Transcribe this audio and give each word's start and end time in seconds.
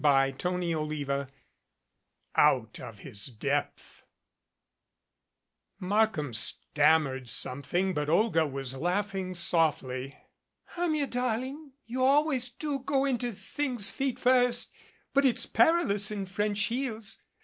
CHAPTER 0.03 0.59
IX 0.59 1.31
OUT 2.35 2.79
OF 2.79 2.97
HIS 3.01 3.27
DEPTH 3.27 4.01
MARKHAM 5.79 6.33
stammered 6.33 7.29
something, 7.29 7.93
but 7.93 8.09
Olga 8.09 8.47
was 8.47 8.73
laughing 8.75 9.35
softly. 9.35 10.17
"Hermia, 10.69 11.05
darling, 11.05 11.73
you 11.85 12.03
always 12.03 12.49
do 12.49 12.79
go 12.79 13.05
into 13.05 13.31
things 13.31 13.91
feet 13.91 14.17
first, 14.17 14.71
but 15.13 15.23
it's 15.23 15.45
perilous 15.45 16.09
in 16.09 16.25
French 16.25 16.61
heels. 16.61 17.21